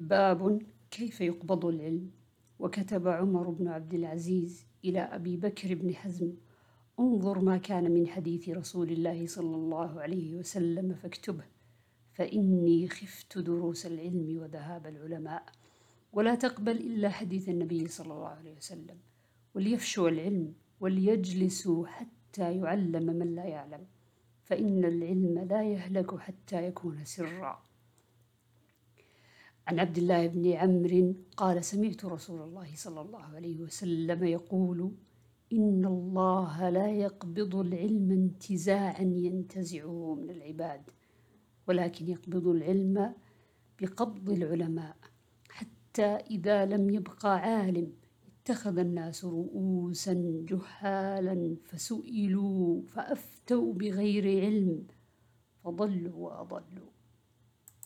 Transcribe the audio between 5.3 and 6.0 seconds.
بكر بن